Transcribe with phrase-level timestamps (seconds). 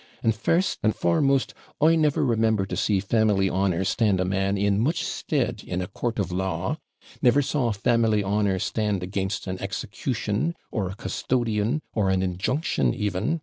[0.23, 4.79] And, first and foremost, I never remember to see family honour stand a man in
[4.79, 6.77] much stead in a court of law
[7.21, 13.39] never saw family honour stand against an execution, or a custodiam, or an injunction even.